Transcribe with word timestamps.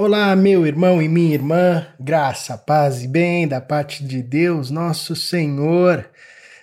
Olá, 0.00 0.36
meu 0.36 0.64
irmão 0.64 1.02
e 1.02 1.08
minha 1.08 1.34
irmã, 1.34 1.84
graça, 1.98 2.56
paz 2.56 3.02
e 3.02 3.08
bem 3.08 3.48
da 3.48 3.60
parte 3.60 4.04
de 4.04 4.22
Deus, 4.22 4.70
nosso 4.70 5.16
Senhor. 5.16 6.08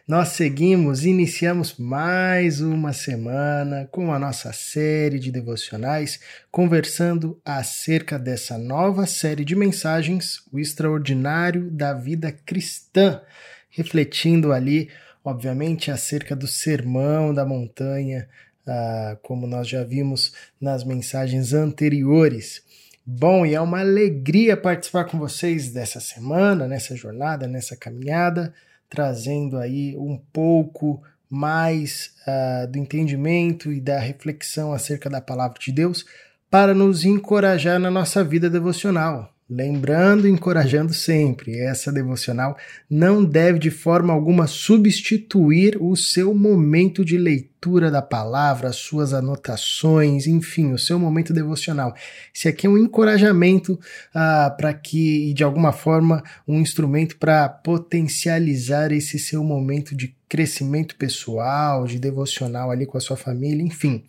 Nós 0.08 0.29
seguimos, 0.29 1.04
iniciamos 1.04 1.76
mais 1.78 2.62
uma 2.62 2.94
semana 2.94 3.90
com 3.92 4.13
a 4.13 4.18
nossa 4.18 4.54
série 4.54 5.20
de 5.20 5.34
devocionais, 5.34 6.18
conversando 6.50 7.38
acerca 7.44 8.18
dessa 8.18 8.58
nova 8.58 9.06
série 9.06 9.44
de 9.44 9.54
mensagens, 9.54 10.42
o 10.49 10.58
extraordinário 10.58 11.70
da 11.70 11.94
vida 11.94 12.31
cristã, 12.31 13.22
refletindo 13.70 14.54
ali, 14.54 14.90
obviamente, 15.26 15.92
acerca 15.92 16.38
do 16.38 16.48
sermão 16.48 17.34
da 17.34 17.45
montanha, 17.45 18.30
ah, 18.66 19.17
como 19.22 19.45
nós 19.45 19.67
já 19.67 19.84
vimos 19.84 20.34
nas 20.62 20.86
mensagens 20.86 21.52
anteriores. 21.52 22.63
Bom, 23.08 23.45
e 23.45 23.53
é 23.53 23.62
uma 23.62 23.81
alegria 23.81 24.58
participar 24.58 25.05
com 25.05 25.20
vocês 25.20 25.72
dessa 25.72 26.00
semana, 26.00 26.68
nessa 26.68 26.95
jornada, 26.95 27.48
nessa 27.48 27.76
caminhada, 27.76 28.52
trazendo 28.90 29.59
aí 29.59 29.95
um 29.95 30.20
pouco 30.34 31.04
mais 31.30 32.16
uh, 32.28 32.68
do 32.68 32.80
entendimento 32.80 33.72
e 33.72 33.80
da 33.80 34.00
reflexão 34.00 34.73
acerca 34.73 35.08
da 35.08 35.22
palavra 35.22 35.59
de 35.59 35.72
Deus 35.72 36.04
para 36.50 36.73
nos 36.73 37.05
encorajar 37.05 37.78
na 37.80 37.91
nossa 37.91 38.23
vida 38.23 38.50
devocional. 38.50 39.34
Lembrando 39.48 40.27
e 40.27 40.31
encorajando 40.31 40.91
sempre, 40.91 41.59
essa 41.59 41.91
devocional 41.91 42.58
não 42.90 43.23
deve 43.23 43.59
de 43.59 43.70
forma 43.70 44.12
alguma 44.12 44.48
substituir 44.48 45.77
o 45.80 45.95
seu 45.95 46.34
momento 46.34 47.05
de 47.05 47.16
leitura 47.16 47.91
da 47.91 48.02
palavra, 48.02 48.70
as 48.70 48.77
suas 48.77 49.13
anotações, 49.13 50.26
enfim, 50.26 50.73
o 50.73 50.80
seu 50.80 50.98
momento 50.98 51.31
devocional. 51.31 51.94
Esse 52.34 52.48
aqui 52.48 52.66
é 52.66 52.70
um 52.72 52.77
encorajamento 52.77 53.80
ah, 54.16 54.50
para 54.58 54.73
que, 54.73 55.31
de 55.36 55.44
alguma 55.44 55.72
forma, 55.72 56.23
um 56.48 56.59
instrumento 56.59 57.16
para 57.17 57.48
potencializar 57.48 58.92
esse 58.92 59.20
seu 59.20 59.44
momento 59.44 59.95
de 59.95 60.16
crescimento 60.27 60.95
pessoal, 60.95 61.86
de 61.86 62.00
devocional 62.00 62.72
ali 62.72 62.88
com 62.88 62.98
a 62.98 63.02
sua 63.02 63.16
família, 63.16 63.61
enfim, 63.61 64.03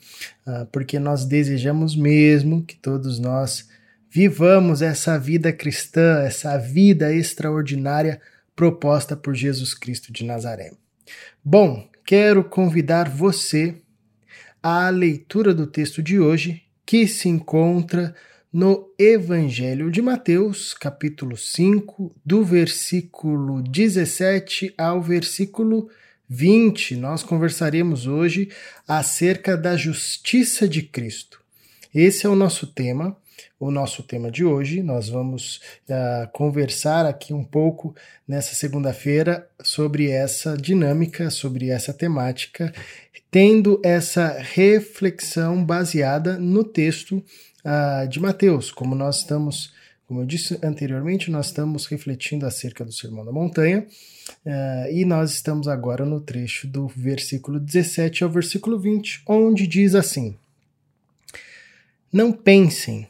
ah, 0.47 0.67
porque 0.73 0.99
nós 0.99 1.27
desejamos 1.27 1.95
mesmo 1.95 2.63
que 2.63 2.75
todos 2.75 3.19
nós 3.19 3.76
Vivamos 4.17 4.81
essa 4.81 5.19
vida 5.19 5.53
cristã, 5.53 6.23
essa 6.23 6.57
vida 6.57 7.13
extraordinária 7.13 8.19
proposta 8.55 9.15
por 9.15 9.35
Jesus 9.35 9.75
Cristo 9.75 10.11
de 10.11 10.25
Nazaré. 10.25 10.73
Bom, 11.45 11.87
quero 12.03 12.43
convidar 12.43 13.11
você 13.11 13.75
à 14.63 14.89
leitura 14.89 15.53
do 15.53 15.67
texto 15.67 16.03
de 16.03 16.19
hoje, 16.19 16.63
que 16.87 17.07
se 17.07 17.29
encontra 17.29 18.15
no 18.51 18.91
Evangelho 18.99 19.91
de 19.91 20.01
Mateus, 20.01 20.73
capítulo 20.73 21.37
5, 21.37 22.17
do 22.25 22.43
versículo 22.43 23.63
17 23.65 24.73
ao 24.79 25.03
versículo 25.03 25.91
20. 26.27 26.97
Nós 26.97 27.23
conversaremos 27.23 28.07
hoje 28.07 28.49
acerca 28.89 29.59
da 29.59 29.77
justiça 29.77 30.67
de 30.67 30.81
Cristo. 30.81 31.39
Esse 31.95 32.25
é 32.25 32.31
o 32.31 32.35
nosso 32.35 32.67
tema 32.67 33.15
o 33.59 33.71
nosso 33.71 34.03
tema 34.03 34.31
de 34.31 34.45
hoje. 34.45 34.83
Nós 34.83 35.09
vamos 35.09 35.61
uh, 35.89 36.29
conversar 36.33 37.07
aqui 37.07 37.33
um 37.33 37.45
pouco 37.45 37.95
nessa 38.27 38.55
segunda-feira 38.55 39.49
sobre 39.63 40.11
essa 40.11 40.57
dinâmica, 40.57 41.31
sobre 41.31 41.71
essa 41.71 41.93
temática, 41.93 42.73
tendo 43.31 43.81
essa 43.83 44.37
reflexão 44.39 45.65
baseada 45.65 46.39
no 46.39 46.65
texto 46.65 47.23
uh, 47.65 48.09
de 48.09 48.21
Mateus, 48.21 48.71
como 48.71 48.95
nós 48.95 49.19
estamos. 49.19 49.75
Como 50.07 50.21
eu 50.21 50.25
disse 50.25 50.57
anteriormente, 50.63 51.33
nós 51.33 51.47
estamos 51.47 51.87
refletindo 51.87 52.47
acerca 52.47 52.85
do 52.85 52.93
Sermão 52.93 53.25
da 53.25 53.33
Montanha 53.33 53.85
uh, 54.47 54.93
e 54.93 55.05
nós 55.05 55.33
estamos 55.33 55.67
agora 55.67 56.05
no 56.05 56.21
trecho 56.21 56.69
do 56.69 56.87
versículo 56.87 57.59
17 57.59 58.23
ao 58.23 58.31
versículo 58.31 58.79
20, 58.79 59.23
onde 59.27 59.67
diz 59.67 59.97
assim: 59.97 60.37
Não 62.13 62.31
pensem 62.31 63.09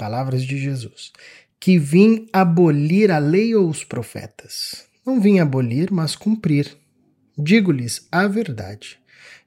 palavras 0.00 0.44
de 0.44 0.56
Jesus, 0.56 1.12
que 1.60 1.78
vim 1.78 2.26
abolir 2.32 3.10
a 3.10 3.18
lei 3.18 3.54
ou 3.54 3.68
os 3.68 3.84
profetas. 3.84 4.86
Não 5.04 5.20
vim 5.20 5.40
abolir, 5.40 5.92
mas 5.92 6.16
cumprir. 6.16 6.74
Digo-lhes 7.36 8.08
a 8.10 8.26
verdade. 8.26 8.98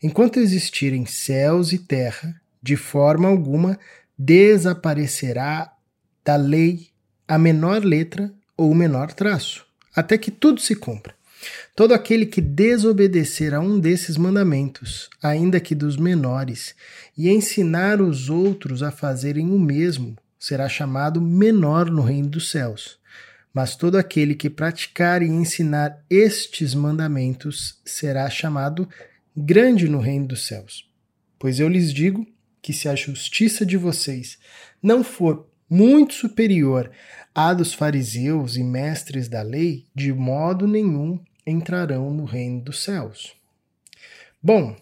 Enquanto 0.01 0.39
existirem 0.39 1.07
céus 1.07 1.73
e 1.73 1.79
terra, 1.79 2.39
de 2.61 2.75
forma 2.75 3.27
alguma 3.27 3.79
desaparecerá 4.15 5.73
da 6.23 6.35
lei 6.35 6.89
a 7.27 7.39
menor 7.39 7.83
letra 7.83 8.31
ou 8.55 8.69
o 8.69 8.75
menor 8.75 9.11
traço, 9.11 9.65
até 9.95 10.19
que 10.19 10.29
tudo 10.29 10.61
se 10.61 10.75
cumpra. 10.75 11.15
Todo 11.75 11.95
aquele 11.95 12.27
que 12.27 12.39
desobedecer 12.39 13.55
a 13.55 13.59
um 13.59 13.79
desses 13.79 14.17
mandamentos, 14.17 15.09
ainda 15.21 15.59
que 15.59 15.73
dos 15.73 15.97
menores, 15.97 16.75
e 17.17 17.27
ensinar 17.29 17.99
os 17.99 18.29
outros 18.29 18.83
a 18.83 18.91
fazerem 18.91 19.49
o 19.49 19.59
mesmo, 19.59 20.15
será 20.43 20.67
chamado 20.67 21.21
menor 21.21 21.89
no 21.89 22.01
reino 22.01 22.27
dos 22.27 22.51
céus. 22.51 22.99
Mas 23.53 23.77
todo 23.77 23.95
aquele 23.95 24.35
que 24.35 24.49
praticar 24.49 25.21
e 25.21 25.25
ensinar 25.25 26.03
estes 26.09 26.73
mandamentos 26.73 27.79
será 27.85 28.29
chamado 28.29 28.89
grande 29.33 29.87
no 29.87 29.99
reino 29.99 30.27
dos 30.27 30.45
céus. 30.45 30.85
Pois 31.39 31.61
eu 31.61 31.69
lhes 31.69 31.93
digo 31.93 32.27
que 32.61 32.73
se 32.73 32.89
a 32.89 32.95
justiça 32.95 33.65
de 33.65 33.77
vocês 33.77 34.37
não 34.81 35.01
for 35.01 35.47
muito 35.69 36.13
superior 36.13 36.91
à 37.33 37.53
dos 37.53 37.73
fariseus 37.73 38.57
e 38.57 38.63
mestres 38.65 39.29
da 39.29 39.41
lei, 39.41 39.85
de 39.95 40.11
modo 40.11 40.67
nenhum 40.67 41.17
entrarão 41.47 42.13
no 42.13 42.25
reino 42.25 42.59
dos 42.59 42.83
céus. 42.83 43.33
Bom, 44.41 44.75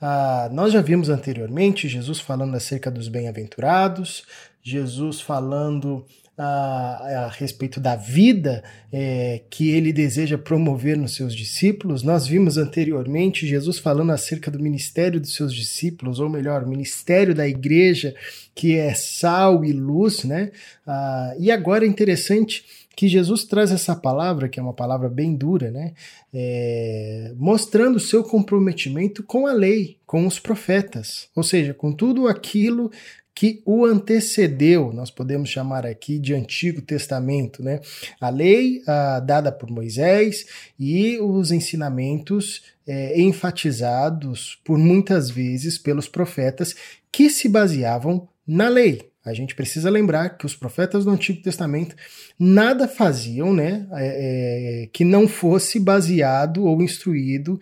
ah, 0.00 0.48
nós 0.52 0.72
já 0.72 0.80
vimos 0.80 1.08
anteriormente 1.08 1.88
Jesus 1.88 2.20
falando 2.20 2.54
acerca 2.54 2.90
dos 2.90 3.08
bem-aventurados, 3.08 4.24
Jesus 4.62 5.20
falando 5.20 6.04
a, 6.38 7.24
a, 7.24 7.28
respeito 7.28 7.80
da 7.80 7.96
vida 7.96 8.62
é, 8.92 9.42
que 9.50 9.70
ele 9.70 9.92
deseja 9.92 10.38
promover 10.38 10.96
nos 10.96 11.16
seus 11.16 11.34
discípulos. 11.34 12.04
Nós 12.04 12.28
vimos 12.28 12.56
anteriormente 12.56 13.46
Jesus 13.46 13.78
falando 13.78 14.12
acerca 14.12 14.50
do 14.50 14.60
ministério 14.60 15.20
dos 15.20 15.34
seus 15.34 15.52
discípulos, 15.52 16.20
ou 16.20 16.28
melhor, 16.28 16.64
ministério 16.64 17.34
da 17.34 17.46
igreja, 17.48 18.14
que 18.54 18.76
é 18.76 18.94
sal 18.94 19.64
e 19.64 19.72
luz, 19.72 20.22
né? 20.22 20.52
Ah, 20.86 21.34
e 21.40 21.50
agora 21.50 21.84
é 21.84 21.88
interessante 21.88 22.64
que 22.94 23.08
Jesus 23.08 23.44
traz 23.44 23.70
essa 23.70 23.94
palavra, 23.94 24.48
que 24.48 24.58
é 24.58 24.62
uma 24.62 24.72
palavra 24.72 25.08
bem 25.08 25.34
dura, 25.34 25.70
né? 25.70 25.92
É, 26.34 27.32
mostrando 27.36 27.96
o 27.96 28.00
seu 28.00 28.22
comprometimento 28.22 29.22
com 29.22 29.46
a 29.46 29.52
lei, 29.52 29.96
com 30.04 30.26
os 30.26 30.38
profetas, 30.38 31.28
ou 31.34 31.42
seja, 31.42 31.74
com 31.74 31.92
tudo 31.92 32.26
aquilo 32.26 32.90
que 33.38 33.62
o 33.64 33.84
antecedeu, 33.84 34.92
nós 34.92 35.12
podemos 35.12 35.48
chamar 35.48 35.86
aqui 35.86 36.18
de 36.18 36.34
Antigo 36.34 36.82
Testamento, 36.82 37.62
né? 37.62 37.80
A 38.20 38.30
lei 38.30 38.82
dada 39.24 39.52
por 39.52 39.70
Moisés 39.70 40.44
e 40.76 41.20
os 41.20 41.52
ensinamentos 41.52 42.64
é, 42.84 43.20
enfatizados 43.20 44.60
por 44.64 44.76
muitas 44.76 45.30
vezes 45.30 45.78
pelos 45.78 46.08
profetas 46.08 46.74
que 47.12 47.30
se 47.30 47.48
baseavam 47.48 48.28
na 48.44 48.68
lei. 48.68 49.08
A 49.24 49.32
gente 49.32 49.54
precisa 49.54 49.88
lembrar 49.88 50.30
que 50.30 50.44
os 50.44 50.56
profetas 50.56 51.04
do 51.04 51.10
Antigo 51.12 51.40
Testamento 51.40 51.94
nada 52.36 52.88
faziam 52.88 53.54
né, 53.54 53.86
é, 53.92 54.82
é, 54.82 54.86
que 54.88 55.04
não 55.04 55.28
fosse 55.28 55.78
baseado 55.78 56.64
ou 56.64 56.82
instruído 56.82 57.60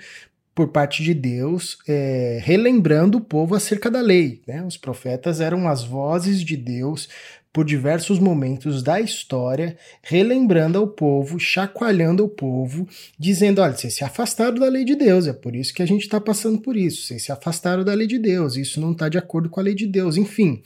por 0.56 0.68
parte 0.68 1.02
de 1.02 1.12
Deus, 1.12 1.76
é, 1.86 2.40
relembrando 2.42 3.18
o 3.18 3.20
povo 3.20 3.54
acerca 3.54 3.90
da 3.90 4.00
lei. 4.00 4.40
Né? 4.46 4.64
Os 4.64 4.78
profetas 4.78 5.38
eram 5.38 5.68
as 5.68 5.84
vozes 5.84 6.40
de 6.40 6.56
Deus 6.56 7.10
por 7.52 7.64
diversos 7.64 8.18
momentos 8.18 8.82
da 8.82 8.98
história, 8.98 9.78
relembrando 10.02 10.78
ao 10.78 10.88
povo, 10.88 11.38
chacoalhando 11.38 12.24
o 12.24 12.28
povo, 12.28 12.88
dizendo: 13.18 13.60
olha, 13.60 13.74
vocês 13.74 13.94
se 13.94 14.04
afastaram 14.04 14.58
da 14.58 14.68
lei 14.68 14.84
de 14.84 14.94
Deus, 14.94 15.26
é 15.26 15.32
por 15.34 15.54
isso 15.54 15.74
que 15.74 15.82
a 15.82 15.86
gente 15.86 16.02
está 16.02 16.20
passando 16.20 16.58
por 16.58 16.74
isso. 16.74 17.06
Vocês 17.06 17.24
se 17.24 17.32
afastaram 17.32 17.84
da 17.84 17.92
lei 17.94 18.06
de 18.06 18.18
Deus, 18.18 18.56
isso 18.56 18.80
não 18.80 18.92
está 18.92 19.08
de 19.10 19.18
acordo 19.18 19.50
com 19.50 19.60
a 19.60 19.62
lei 19.62 19.74
de 19.74 19.86
Deus, 19.86 20.16
enfim. 20.16 20.62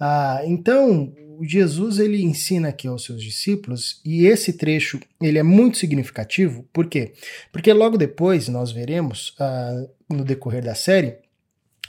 Ah, 0.00 0.40
então, 0.44 1.12
Jesus 1.42 1.98
ele 1.98 2.22
ensina 2.22 2.68
aqui 2.68 2.86
aos 2.86 3.04
seus 3.04 3.22
discípulos 3.22 4.00
e 4.04 4.26
esse 4.26 4.52
trecho 4.52 5.00
ele 5.20 5.38
é 5.38 5.42
muito 5.42 5.78
significativo. 5.78 6.64
Por 6.72 6.86
quê? 6.86 7.12
Porque 7.50 7.72
logo 7.72 7.96
depois 7.96 8.48
nós 8.48 8.72
veremos 8.72 9.34
uh, 9.40 9.88
no 10.14 10.24
decorrer 10.24 10.62
da 10.62 10.74
série 10.74 11.16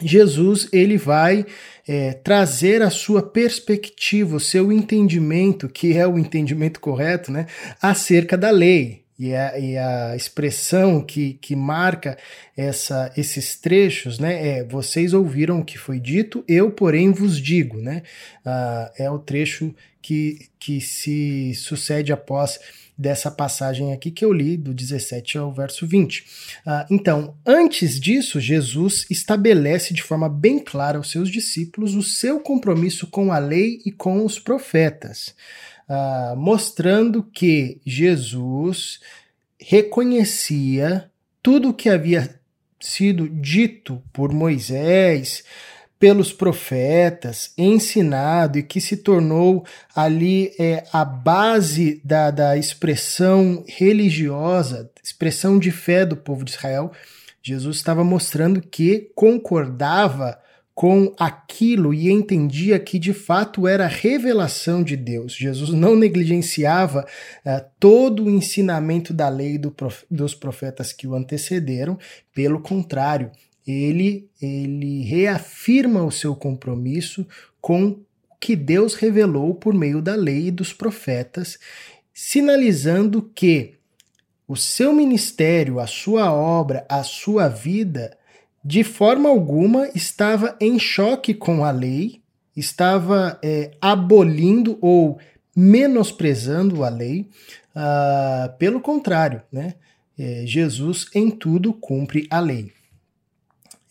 Jesus 0.01 0.67
ele 0.71 0.97
vai 0.97 1.45
é, 1.87 2.13
trazer 2.13 2.81
a 2.81 2.89
sua 2.89 3.21
perspectiva, 3.21 4.35
o 4.35 4.39
seu 4.39 4.71
entendimento, 4.71 5.69
que 5.69 5.95
é 5.95 6.07
o 6.07 6.17
entendimento 6.17 6.79
correto, 6.79 7.31
né, 7.31 7.45
acerca 7.81 8.37
da 8.37 8.49
lei. 8.49 9.02
E 9.17 9.33
a, 9.35 9.59
e 9.59 9.77
a 9.77 10.15
expressão 10.15 10.99
que, 10.99 11.33
que 11.35 11.55
marca 11.55 12.17
essa, 12.57 13.11
esses 13.15 13.55
trechos, 13.55 14.17
né? 14.17 14.47
É, 14.47 14.63
vocês 14.63 15.13
ouviram 15.13 15.59
o 15.59 15.65
que 15.65 15.77
foi 15.77 15.99
dito, 15.99 16.43
eu, 16.47 16.71
porém, 16.71 17.11
vos 17.11 17.39
digo, 17.39 17.77
né? 17.77 18.01
Uh, 18.45 19.03
é 19.03 19.11
o 19.11 19.19
trecho 19.19 19.73
que, 20.01 20.47
que 20.59 20.81
se 20.81 21.53
sucede 21.55 22.11
após 22.11 22.59
dessa 22.97 23.31
passagem 23.31 23.91
aqui 23.91 24.11
que 24.11 24.23
eu 24.23 24.31
li, 24.31 24.55
do 24.55 24.73
17 24.73 25.37
ao 25.37 25.51
verso 25.51 25.87
20. 25.87 26.19
Uh, 26.19 26.23
ah, 26.65 26.85
então, 26.91 27.35
antes 27.45 27.99
disso, 27.99 28.39
Jesus 28.39 29.05
estabelece 29.09 29.93
de 29.93 30.03
forma 30.03 30.29
bem 30.29 30.59
clara 30.59 30.97
aos 30.97 31.09
seus 31.09 31.29
discípulos 31.29 31.95
o 31.95 32.03
seu 32.03 32.39
compromisso 32.39 33.07
com 33.07 33.31
a 33.31 33.39
lei 33.39 33.81
e 33.85 33.91
com 33.91 34.25
os 34.25 34.37
profetas, 34.37 35.33
uh, 35.89 36.35
mostrando 36.35 37.23
que 37.23 37.79
Jesus 37.85 38.99
reconhecia 39.59 41.09
tudo 41.41 41.69
o 41.69 41.73
que 41.73 41.89
havia 41.89 42.39
sido 42.79 43.29
dito 43.29 44.01
por 44.11 44.33
Moisés, 44.33 45.43
pelos 46.03 46.33
profetas, 46.33 47.53
ensinado 47.57 48.59
e 48.59 48.63
que 48.63 48.81
se 48.81 48.97
tornou 48.97 49.65
ali 49.95 50.53
é, 50.59 50.83
a 50.91 51.05
base 51.05 52.01
da, 52.03 52.29
da 52.29 52.57
expressão 52.57 53.63
religiosa, 53.67 54.91
expressão 55.01 55.57
de 55.57 55.71
fé 55.71 56.05
do 56.05 56.17
povo 56.17 56.43
de 56.43 56.51
Israel, 56.51 56.91
Jesus 57.41 57.77
estava 57.77 58.03
mostrando 58.03 58.61
que 58.61 59.11
concordava 59.15 60.37
com 60.75 61.13
aquilo 61.19 61.93
e 61.93 62.09
entendia 62.09 62.79
que 62.79 62.97
de 62.97 63.13
fato 63.13 63.67
era 63.67 63.85
revelação 63.85 64.83
de 64.83 64.97
Deus. 64.97 65.33
Jesus 65.33 65.69
não 65.69 65.95
negligenciava 65.95 67.05
uh, 67.45 67.65
todo 67.79 68.25
o 68.25 68.29
ensinamento 68.29 69.13
da 69.13 69.29
lei 69.29 69.57
do 69.57 69.69
prof, 69.69 70.03
dos 70.09 70.33
profetas 70.33 70.91
que 70.91 71.07
o 71.07 71.13
antecederam, 71.13 71.97
pelo 72.33 72.59
contrário, 72.59 73.31
ele, 73.65 74.27
ele 74.41 75.03
reafirma 75.03 76.03
o 76.03 76.11
seu 76.11 76.35
compromisso 76.35 77.25
com 77.61 77.85
o 77.85 78.05
que 78.39 78.55
Deus 78.55 78.95
revelou 78.95 79.53
por 79.55 79.73
meio 79.73 80.01
da 80.01 80.15
lei 80.15 80.47
e 80.47 80.51
dos 80.51 80.73
profetas, 80.73 81.57
sinalizando 82.13 83.31
que 83.33 83.75
o 84.47 84.57
seu 84.57 84.91
ministério, 84.91 85.79
a 85.79 85.87
sua 85.87 86.33
obra, 86.33 86.85
a 86.89 87.03
sua 87.03 87.47
vida, 87.47 88.17
de 88.63 88.83
forma 88.83 89.29
alguma 89.29 89.89
estava 89.93 90.55
em 90.59 90.79
choque 90.79 91.33
com 91.33 91.65
a 91.65 91.71
lei, 91.71 92.21
estava 92.55 93.39
é, 93.43 93.71
abolindo 93.81 94.77
ou 94.79 95.19
menosprezando 95.55 96.83
a 96.83 96.89
lei. 96.89 97.27
Uh, 97.75 98.55
pelo 98.59 98.79
contrário, 98.79 99.41
né? 99.51 99.73
É, 100.17 100.43
Jesus 100.45 101.07
em 101.15 101.31
tudo 101.31 101.73
cumpre 101.73 102.27
a 102.29 102.39
lei. 102.39 102.71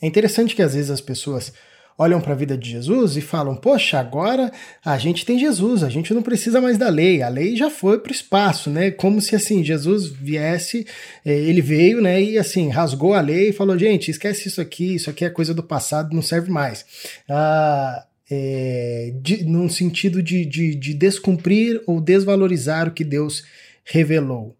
É 0.00 0.06
interessante 0.06 0.54
que 0.54 0.62
às 0.62 0.74
vezes 0.74 0.90
as 0.90 1.00
pessoas 1.00 1.52
olham 1.96 2.20
para 2.20 2.32
a 2.32 2.36
vida 2.36 2.56
de 2.56 2.70
Jesus 2.70 3.16
e 3.16 3.20
falam: 3.20 3.56
Poxa, 3.56 3.98
agora 3.98 4.52
a 4.84 4.98
gente 4.98 5.24
tem 5.24 5.38
Jesus, 5.38 5.82
a 5.82 5.88
gente 5.88 6.12
não 6.12 6.22
precisa 6.22 6.60
mais 6.60 6.78
da 6.78 6.88
lei, 6.88 7.22
a 7.22 7.28
lei 7.28 7.56
já 7.56 7.70
foi 7.70 7.98
para 7.98 8.10
o 8.10 8.14
espaço, 8.14 8.70
né? 8.70 8.90
Como 8.90 9.20
se 9.20 9.34
assim 9.34 9.64
Jesus 9.64 10.08
viesse, 10.08 10.86
eh, 11.24 11.32
ele 11.32 11.60
veio, 11.60 12.00
né? 12.00 12.22
E 12.22 12.38
assim 12.38 12.68
rasgou 12.68 13.14
a 13.14 13.20
lei 13.20 13.50
e 13.50 13.52
falou: 13.52 13.78
Gente, 13.78 14.10
esquece 14.10 14.48
isso 14.48 14.60
aqui, 14.60 14.94
isso 14.94 15.10
aqui 15.10 15.24
é 15.24 15.30
coisa 15.30 15.54
do 15.54 15.62
passado, 15.62 16.14
não 16.14 16.22
serve 16.22 16.50
mais. 16.50 16.84
Ah, 17.28 18.06
é, 18.30 19.12
de, 19.20 19.44
num 19.44 19.68
sentido 19.68 20.22
de, 20.22 20.46
de, 20.46 20.74
de 20.74 20.94
descumprir 20.94 21.82
ou 21.86 22.00
desvalorizar 22.00 22.88
o 22.88 22.92
que 22.92 23.04
Deus 23.04 23.44
revelou. 23.84 24.56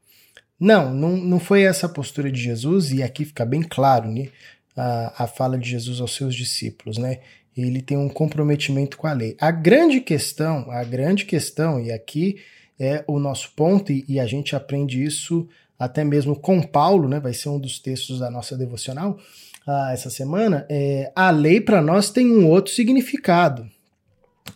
Não, 0.61 0.94
não, 0.94 1.17
não 1.17 1.40
foi 1.40 1.62
essa 1.62 1.87
a 1.87 1.88
postura 1.88 2.31
de 2.31 2.40
Jesus, 2.40 2.93
e 2.93 3.02
aqui 3.02 3.25
fica 3.25 3.44
bem 3.44 3.62
claro, 3.62 4.08
né? 4.08 4.29
A, 4.76 5.24
a 5.24 5.26
fala 5.26 5.58
de 5.58 5.69
Jesus 5.69 6.00
aos 6.00 6.14
seus 6.14 6.34
discípulos, 6.34 6.98
né? 6.98 7.20
Ele 7.56 7.82
tem 7.82 7.98
um 7.98 8.08
comprometimento 8.08 8.96
com 8.96 9.06
a 9.06 9.12
lei. 9.12 9.36
A 9.38 9.50
grande 9.50 10.00
questão, 10.00 10.70
a 10.70 10.82
grande 10.84 11.24
questão, 11.24 11.78
e 11.78 11.92
aqui 11.92 12.38
é 12.80 13.04
o 13.06 13.19
nosso 13.19 13.52
ponto, 13.54 13.92
e, 13.92 14.04
e 14.08 14.19
a 14.19 14.26
gente 14.26 14.56
aprende 14.56 15.02
isso 15.02 15.46
até 15.78 16.04
mesmo 16.04 16.36
com 16.36 16.62
Paulo, 16.62 17.08
né? 17.08 17.20
Vai 17.20 17.34
ser 17.34 17.48
um 17.48 17.58
dos 17.58 17.78
textos 17.78 18.20
da 18.20 18.30
nossa 18.30 18.56
devocional 18.56 19.19
uh, 19.66 19.90
essa 19.92 20.08
semana. 20.08 20.66
É, 20.70 21.10
a 21.14 21.30
lei 21.30 21.60
para 21.60 21.82
nós 21.82 22.10
tem 22.10 22.26
um 22.30 22.48
outro 22.48 22.72
significado. 22.72 23.69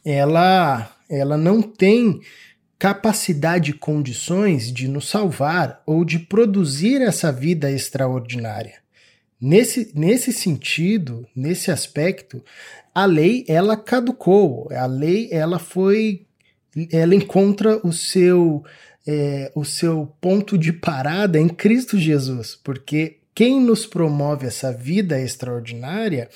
Ela, 0.04 0.90
ela 1.08 1.36
não 1.36 1.60
tem 1.60 2.20
capacidade 2.78 3.70
e 3.70 3.74
condições 3.74 4.72
de 4.72 4.86
nos 4.86 5.08
salvar 5.08 5.82
ou 5.86 6.04
de 6.04 6.18
produzir 6.18 7.02
essa 7.02 7.32
vida 7.32 7.70
extraordinária. 7.70 8.85
Nesse, 9.40 9.92
nesse 9.94 10.32
sentido, 10.32 11.26
nesse 11.36 11.70
aspecto, 11.70 12.42
a 12.94 13.04
lei 13.04 13.44
ela 13.46 13.76
caducou, 13.76 14.68
a 14.72 14.86
lei 14.86 15.28
ela 15.30 15.58
foi, 15.58 16.26
ela 16.90 17.14
encontra 17.14 17.78
o 17.86 17.92
seu 17.92 18.64
é, 19.06 19.52
o 19.54 19.64
seu 19.64 20.12
ponto 20.20 20.58
de 20.58 20.72
parada 20.72 21.38
em 21.38 21.48
Cristo 21.48 21.96
Jesus, 21.98 22.58
porque 22.62 23.18
quem 23.34 23.60
nos 23.60 23.86
promove 23.86 24.46
essa 24.46 24.72
vida 24.72 25.20
extraordinária 25.20 26.28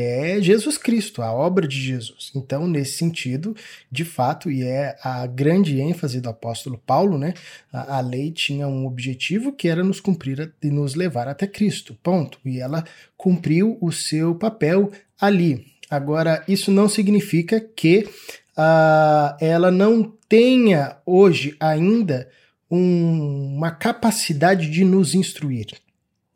é 0.00 0.40
Jesus 0.40 0.78
Cristo, 0.78 1.22
a 1.22 1.32
obra 1.32 1.66
de 1.66 1.80
Jesus. 1.80 2.30
Então, 2.34 2.68
nesse 2.68 2.98
sentido, 2.98 3.56
de 3.90 4.04
fato, 4.04 4.50
e 4.50 4.62
é 4.62 4.96
a 5.02 5.26
grande 5.26 5.80
ênfase 5.80 6.20
do 6.20 6.28
apóstolo 6.28 6.80
Paulo, 6.86 7.18
né? 7.18 7.34
A, 7.72 7.98
a 7.98 8.00
lei 8.00 8.30
tinha 8.30 8.68
um 8.68 8.86
objetivo 8.86 9.52
que 9.52 9.68
era 9.68 9.82
nos 9.82 10.00
cumprir 10.00 10.52
e 10.62 10.70
nos 10.70 10.94
levar 10.94 11.26
até 11.26 11.46
Cristo. 11.46 11.98
Ponto. 12.02 12.38
E 12.44 12.60
ela 12.60 12.84
cumpriu 13.16 13.76
o 13.80 13.90
seu 13.90 14.34
papel 14.34 14.92
ali. 15.20 15.66
Agora, 15.90 16.44
isso 16.46 16.70
não 16.70 16.88
significa 16.88 17.58
que 17.60 18.08
uh, 18.56 19.36
ela 19.40 19.70
não 19.70 20.12
tenha 20.28 20.96
hoje 21.04 21.56
ainda 21.58 22.28
um, 22.70 23.56
uma 23.56 23.72
capacidade 23.72 24.70
de 24.70 24.84
nos 24.84 25.14
instruir. 25.14 25.66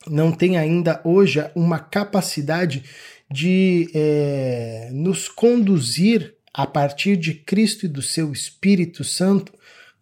Não 0.09 0.33
tem 0.33 0.57
ainda 0.57 1.01
hoje 1.05 1.45
uma 1.55 1.79
capacidade 1.79 2.83
de 3.33 3.91
é, 3.95 4.91
nos 4.93 5.29
conduzir 5.29 6.35
a 6.53 6.67
partir 6.67 7.17
de 7.17 7.35
Cristo 7.35 7.87
e 7.87 7.89
do 7.89 8.03
seu 8.03 8.33
Espírito 8.33 9.03
Santo 9.03 9.53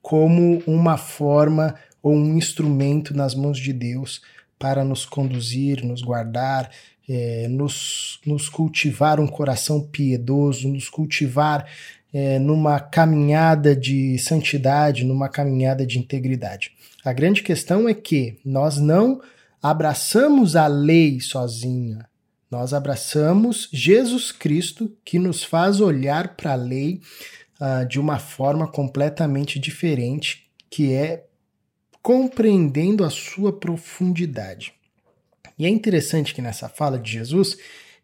como 0.02 0.62
uma 0.66 0.96
forma 0.96 1.74
ou 2.02 2.14
um 2.14 2.36
instrumento 2.36 3.14
nas 3.14 3.34
mãos 3.34 3.58
de 3.58 3.72
Deus 3.72 4.20
para 4.58 4.84
nos 4.84 5.04
conduzir, 5.04 5.84
nos 5.84 6.02
guardar, 6.02 6.70
é, 7.08 7.46
nos, 7.48 8.20
nos 8.26 8.48
cultivar 8.48 9.20
um 9.20 9.26
coração 9.26 9.80
piedoso, 9.80 10.68
nos 10.68 10.88
cultivar 10.88 11.66
é, 12.12 12.38
numa 12.38 12.80
caminhada 12.80 13.76
de 13.76 14.18
santidade, 14.18 15.04
numa 15.04 15.28
caminhada 15.28 15.86
de 15.86 15.98
integridade. 15.98 16.72
A 17.04 17.12
grande 17.12 17.42
questão 17.42 17.88
é 17.88 17.94
que 17.94 18.38
nós 18.44 18.78
não 18.78 19.20
abraçamos 19.62 20.56
a 20.56 20.66
lei 20.66 21.20
sozinha, 21.20 22.09
nós 22.50 22.74
abraçamos 22.74 23.68
Jesus 23.72 24.32
Cristo, 24.32 24.94
que 25.04 25.18
nos 25.18 25.44
faz 25.44 25.80
olhar 25.80 26.34
para 26.36 26.52
a 26.52 26.56
lei 26.56 27.00
uh, 27.60 27.86
de 27.86 28.00
uma 28.00 28.18
forma 28.18 28.66
completamente 28.66 29.58
diferente, 29.58 30.50
que 30.68 30.92
é 30.92 31.26
compreendendo 32.02 33.04
a 33.04 33.10
sua 33.10 33.52
profundidade. 33.52 34.72
E 35.58 35.66
é 35.66 35.68
interessante 35.68 36.34
que 36.34 36.42
nessa 36.42 36.68
fala 36.68 36.98
de 36.98 37.12
Jesus, 37.12 37.56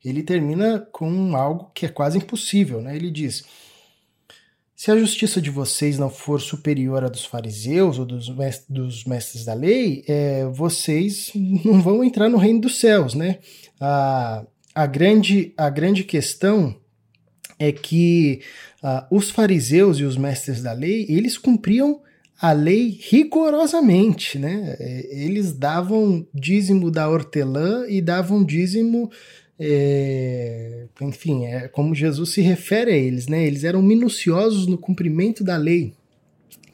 ele 0.05 0.23
termina 0.23 0.87
com 0.93 1.35
algo 1.35 1.71
que 1.75 1.87
é 1.87 1.89
quase 1.89 2.19
impossível, 2.19 2.81
né? 2.81 2.95
Ele 2.95 3.11
diz: 3.11 3.45
se 4.77 4.91
a 4.91 4.99
justiça 4.99 5.41
de 5.41 5.49
vocês 5.49 5.99
não 5.99 6.11
for 6.11 6.39
superior 6.39 7.03
à 7.03 7.09
dos 7.09 7.25
fariseus 7.25 7.99
ou 7.99 8.05
dos, 8.05 8.29
mestres, 8.29 8.69
dos 8.69 9.05
mestres 9.05 9.45
da 9.45 9.55
lei, 9.55 10.05
é, 10.07 10.45
vocês 10.53 11.33
não 11.65 11.81
vão 11.81 12.05
entrar 12.05 12.29
no 12.29 12.37
reino 12.37 12.61
dos 12.61 12.79
céus, 12.79 13.15
né? 13.15 13.39
A, 13.81 14.45
a, 14.75 14.87
grande, 14.87 15.55
a 15.57 15.71
grande 15.71 16.05
questão 16.05 16.77
é 17.59 17.73
que 17.73 18.43
os 19.11 19.31
fariseus 19.31 19.99
e 19.99 20.05
os 20.05 20.17
mestres 20.17 20.63
da 20.63 20.73
lei, 20.73 21.07
eles 21.09 21.37
cumpriam 21.39 22.01
a 22.41 22.53
lei 22.53 22.99
rigorosamente, 23.09 24.39
né? 24.39 24.77
É, 24.79 25.25
eles 25.25 25.53
davam 25.53 26.27
dízimo 26.35 26.91
da 26.91 27.09
hortelã 27.09 27.87
e 27.89 28.03
davam 28.03 28.45
dízimo, 28.45 29.11
é, 29.59 30.87
enfim, 31.01 31.47
é 31.47 31.69
como 31.69 31.95
Jesus 31.95 32.33
se 32.33 32.41
refere 32.41 32.93
a 32.93 32.97
eles, 32.97 33.27
né? 33.27 33.47
Eles 33.47 33.65
eram 33.65 33.83
minuciosos 33.83 34.67
no 34.67 34.77
cumprimento 34.77 35.43
da 35.43 35.57
lei. 35.57 35.95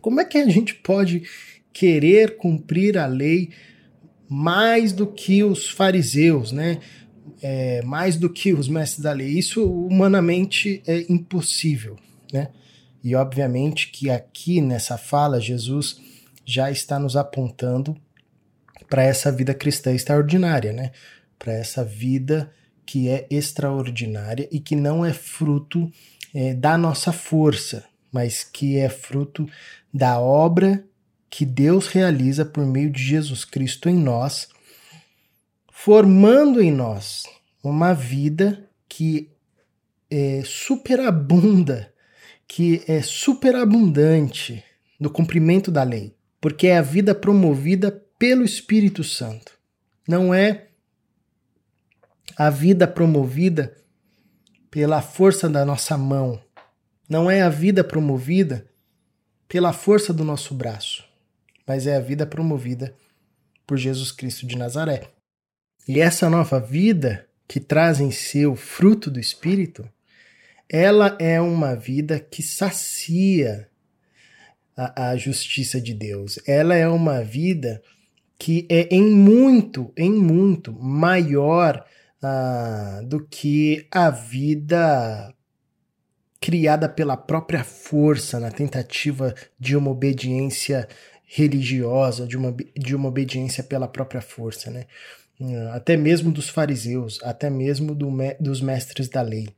Como 0.00 0.20
é 0.20 0.24
que 0.24 0.38
a 0.38 0.48
gente 0.48 0.74
pode 0.74 1.22
querer 1.72 2.36
cumprir 2.36 2.98
a 2.98 3.06
lei 3.06 3.50
mais 4.28 4.92
do 4.92 5.06
que 5.06 5.44
os 5.44 5.68
fariseus, 5.68 6.52
né? 6.52 6.78
É, 7.40 7.82
mais 7.82 8.16
do 8.16 8.30
que 8.30 8.52
os 8.52 8.68
mestres 8.68 9.02
da 9.02 9.12
lei. 9.12 9.28
Isso 9.28 9.64
humanamente 9.64 10.82
é 10.86 11.04
impossível, 11.08 11.96
né? 12.32 12.48
E 13.02 13.14
obviamente 13.14 13.90
que 13.90 14.10
aqui 14.10 14.60
nessa 14.60 14.96
fala 14.96 15.40
Jesus 15.40 16.00
já 16.44 16.70
está 16.70 16.98
nos 16.98 17.16
apontando 17.16 17.96
para 18.88 19.02
essa 19.02 19.32
vida 19.32 19.54
cristã 19.54 19.92
extraordinária, 19.92 20.72
né? 20.72 20.92
para 21.42 21.54
essa 21.54 21.84
vida 21.84 22.52
que 22.84 23.08
é 23.08 23.26
extraordinária 23.30 24.48
e 24.50 24.60
que 24.60 24.76
não 24.76 25.04
é 25.04 25.12
fruto 25.12 25.90
é, 26.34 26.54
da 26.54 26.76
nossa 26.76 27.12
força, 27.12 27.84
mas 28.10 28.44
que 28.44 28.76
é 28.76 28.88
fruto 28.88 29.48
da 29.92 30.20
obra 30.20 30.84
que 31.30 31.46
Deus 31.46 31.86
realiza 31.86 32.44
por 32.44 32.66
meio 32.66 32.90
de 32.90 33.02
Jesus 33.02 33.44
Cristo 33.44 33.88
em 33.88 33.96
nós, 33.96 34.48
formando 35.70 36.60
em 36.60 36.70
nós 36.70 37.24
uma 37.64 37.94
vida 37.94 38.68
que 38.88 39.30
é 40.10 40.42
superabunda, 40.44 41.92
que 42.46 42.82
é 42.86 43.00
superabundante 43.00 44.62
no 45.00 45.08
cumprimento 45.08 45.70
da 45.70 45.82
lei, 45.82 46.14
porque 46.38 46.66
é 46.66 46.76
a 46.76 46.82
vida 46.82 47.14
promovida 47.14 48.04
pelo 48.18 48.44
Espírito 48.44 49.02
Santo. 49.02 49.52
Não 50.06 50.34
é 50.34 50.68
a 52.37 52.50
vida 52.50 52.87
promovida 52.87 53.76
pela 54.71 55.02
força 55.02 55.49
da 55.49 55.64
nossa 55.64 55.99
mão. 55.99 56.41
Não 57.09 57.31
é 57.31 57.43
a 57.43 57.49
vida 57.49 57.85
promovida 57.85 58.67
pela 59.49 59.73
força 59.73 60.12
do 60.12 60.25
nosso 60.25 60.55
braço, 60.55 61.05
mas 61.67 61.87
é 61.87 61.97
a 61.97 62.00
vida 62.00 62.26
promovida 62.26 62.95
por 63.67 63.76
Jesus 63.76 64.11
Cristo 64.11 64.47
de 64.47 64.57
Nazaré. 64.57 65.02
E 65.87 66.00
essa 66.00 66.31
nova 66.31 66.59
vida 66.59 67.26
que 67.47 67.61
traz 67.61 68.00
em 68.00 68.11
si 68.11 68.47
o 68.47 68.57
fruto 68.57 69.11
do 69.11 69.21
Espírito, 69.21 69.87
ela 70.69 71.17
é 71.21 71.41
uma 71.41 71.75
vida 71.75 72.19
que 72.19 72.43
sacia 72.43 73.69
a, 74.76 75.11
a 75.11 75.17
justiça 75.17 75.81
de 75.81 75.93
Deus. 75.93 76.38
Ela 76.47 76.75
é 76.75 76.88
uma 76.88 77.23
vida 77.23 77.83
que 78.38 78.67
é 78.71 78.88
em 78.91 79.05
muito, 79.05 79.93
em 79.97 80.11
muito 80.11 80.73
maior 80.73 81.85
uh, 82.23 83.05
do 83.07 83.25
que 83.26 83.87
a 83.91 84.11
vida 84.11 85.35
criada 86.41 86.88
pela 86.88 87.17
própria 87.17 87.62
força 87.62 88.41
na 88.41 88.50
tentativa 88.50 89.35
de 89.59 89.76
uma 89.76 89.91
obediência 89.91 90.88
religiosa, 91.25 92.26
de 92.26 92.37
uma, 92.37 92.55
de 92.76 92.95
uma 92.95 93.09
obediência 93.09 93.62
pela 93.62 93.88
própria 93.88 94.21
força, 94.21 94.71
né? 94.71 94.87
Ah, 95.41 95.76
até 95.76 95.97
mesmo 95.97 96.31
dos 96.31 96.49
fariseus, 96.49 97.19
até 97.23 97.49
mesmo 97.49 97.95
do, 97.95 98.11
dos 98.38 98.61
mestres 98.61 99.09
da 99.09 99.23
lei. 99.23 99.49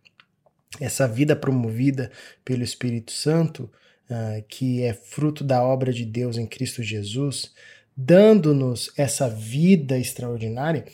Essa 0.80 1.06
vida 1.06 1.35
promovida 1.37 2.11
pelo 2.44 2.62
Espírito 2.62 3.12
Santo, 3.12 3.71
uh, 4.11 4.42
que 4.49 4.83
é 4.83 4.92
fruto 4.92 5.44
da 5.44 5.62
obra 5.62 5.92
de 5.92 6.04
Deus 6.04 6.37
em 6.37 6.47
Cristo 6.47 6.83
Jesus, 6.83 7.52
dando-nos 7.97 8.92
essa 8.97 9.28
vida 9.28 9.97
extraordinária, 9.99 10.85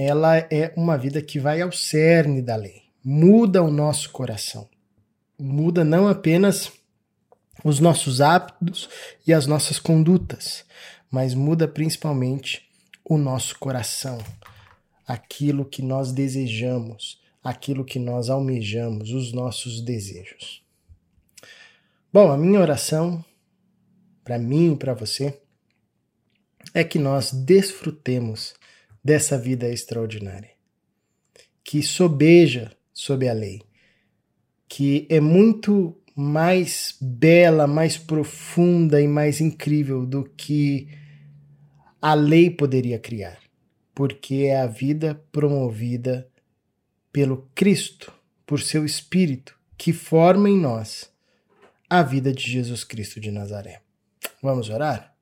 ela 0.00 0.36
é 0.36 0.72
uma 0.76 0.96
vida 0.96 1.20
que 1.20 1.40
vai 1.40 1.60
ao 1.60 1.72
cerne 1.72 2.40
da 2.40 2.54
lei, 2.54 2.84
muda 3.04 3.64
o 3.64 3.70
nosso 3.70 4.10
coração, 4.10 4.68
muda 5.36 5.82
não 5.82 6.06
apenas 6.06 6.70
os 7.64 7.80
nossos 7.80 8.20
hábitos 8.20 8.88
e 9.26 9.34
as 9.34 9.44
nossas 9.44 9.80
condutas, 9.80 10.64
mas 11.10 11.34
muda 11.34 11.66
principalmente 11.66 12.62
o 13.04 13.18
nosso 13.18 13.58
coração, 13.58 14.18
aquilo 15.04 15.64
que 15.64 15.82
nós 15.82 16.12
desejamos, 16.12 17.20
aquilo 17.42 17.84
que 17.84 17.98
nós 17.98 18.30
almejamos, 18.30 19.10
os 19.10 19.32
nossos 19.32 19.80
desejos. 19.80 20.62
Bom, 22.12 22.30
a 22.30 22.38
minha 22.38 22.60
oração 22.60 23.24
para 24.22 24.38
mim 24.38 24.74
e 24.74 24.76
para 24.76 24.94
você 24.94 25.36
é 26.72 26.84
que 26.84 27.00
nós 27.00 27.32
desfrutemos 27.32 28.54
dessa 29.02 29.38
vida 29.38 29.68
extraordinária, 29.68 30.50
que 31.62 31.82
sobeja 31.82 32.72
sob 32.92 33.28
a 33.28 33.32
lei, 33.32 33.62
que 34.68 35.06
é 35.08 35.20
muito 35.20 35.96
mais 36.14 36.96
bela, 37.00 37.66
mais 37.66 37.96
profunda 37.96 39.00
e 39.00 39.06
mais 39.06 39.40
incrível 39.40 40.04
do 40.04 40.24
que 40.24 40.88
a 42.02 42.14
lei 42.14 42.50
poderia 42.50 42.98
criar, 42.98 43.38
porque 43.94 44.46
é 44.46 44.60
a 44.60 44.66
vida 44.66 45.22
promovida 45.30 46.28
pelo 47.12 47.48
Cristo, 47.54 48.12
por 48.44 48.60
seu 48.60 48.84
Espírito, 48.84 49.56
que 49.76 49.92
forma 49.92 50.48
em 50.48 50.58
nós 50.58 51.10
a 51.88 52.02
vida 52.02 52.32
de 52.32 52.50
Jesus 52.50 52.84
Cristo 52.84 53.20
de 53.20 53.30
Nazaré. 53.30 53.80
Vamos 54.42 54.68
orar? 54.68 55.14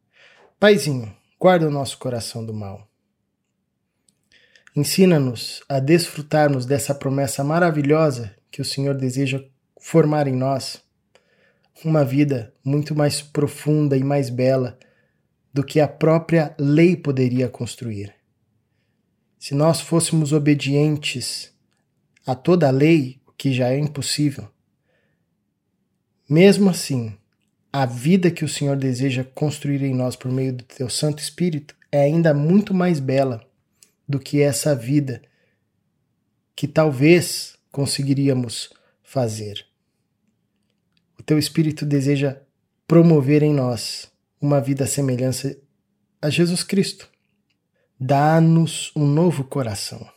Paizinho, 0.59 1.15
guarda 1.39 1.69
o 1.69 1.71
nosso 1.71 1.99
coração 1.99 2.45
do 2.45 2.55
mal 2.55 2.89
Ensina-nos 4.77 5.63
a 5.71 5.81
desfrutarmos 5.81 6.67
dessa 6.67 6.95
promessa 6.95 7.43
maravilhosa 7.43 8.37
que 8.51 8.61
o 8.61 8.65
Senhor 8.65 8.95
deseja 8.95 9.43
formar 9.81 10.27
em 10.27 10.37
nós, 10.37 10.83
uma 11.83 12.05
vida 12.05 12.53
muito 12.63 12.95
mais 12.95 13.23
profunda 13.23 13.97
e 13.97 14.05
mais 14.05 14.29
bela 14.29 14.79
do 15.51 15.65
que 15.65 15.81
a 15.81 15.89
própria 15.89 16.55
lei 16.59 16.95
poderia 16.95 17.49
construir. 17.49 18.13
Se 19.39 19.55
nós 19.55 19.81
fôssemos 19.81 20.35
obedientes 20.35 21.51
a 22.27 22.35
toda 22.35 22.69
a 22.69 22.71
lei, 22.71 23.19
o 23.27 23.33
que 23.33 23.55
já 23.55 23.71
é 23.71 23.79
impossível, 23.79 24.47
mesmo 26.29 26.69
assim, 26.69 27.17
a 27.73 27.87
vida 27.87 28.31
que 28.31 28.45
o 28.45 28.49
Senhor 28.49 28.77
deseja 28.77 29.25
construir 29.25 29.83
em 29.83 29.95
nós 29.95 30.17
por 30.17 30.31
meio 30.31 30.53
do 30.53 30.65
teu 30.65 30.91
Santo 30.91 31.21
Espírito 31.21 31.75
é 31.91 32.03
ainda 32.03 32.35
muito 32.35 32.75
mais 32.75 33.01
bela 33.01 33.47
do 34.09 34.21
que 34.21 34.41
essa 34.41 34.75
vida 34.75 35.23
que 36.55 36.67
talvez 36.67 37.59
conseguiríamos 37.71 38.71
fazer. 39.03 39.67
O 41.19 41.23
teu 41.23 41.39
Espírito 41.39 41.85
deseja 41.85 42.41
promover 42.87 43.43
em 43.43 43.53
nós 43.53 44.11
uma 44.41 44.61
vida 44.61 44.85
à 44.85 44.87
semelhança 44.87 45.59
a 46.21 46.31
Jesus 46.31 46.63
Cristo. 46.63 47.11
Dá-nos 47.99 48.93
um 48.95 49.07
novo 49.07 49.45
coração. 49.45 50.09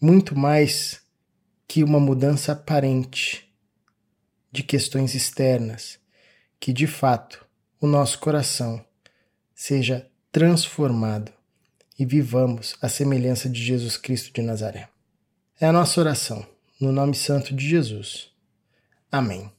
Muito 0.00 0.36
mais 0.36 1.00
que 1.68 1.82
uma 1.82 2.00
mudança 2.00 2.52
aparente 2.52 3.50
de 4.52 4.62
questões 4.62 5.14
externas, 5.14 5.98
que 6.58 6.72
de 6.72 6.86
fato 6.86 7.46
o 7.80 7.86
nosso 7.86 8.18
coração 8.18 8.84
seja 9.54 10.10
transformado 10.30 11.35
e 11.98 12.04
vivamos 12.04 12.76
a 12.80 12.88
semelhança 12.88 13.48
de 13.48 13.62
Jesus 13.62 13.96
Cristo 13.96 14.32
de 14.32 14.42
Nazaré. 14.42 14.88
É 15.60 15.66
a 15.66 15.72
nossa 15.72 16.00
oração, 16.00 16.46
no 16.80 16.92
nome 16.92 17.14
santo 17.14 17.54
de 17.54 17.66
Jesus. 17.66 18.30
Amém. 19.10 19.55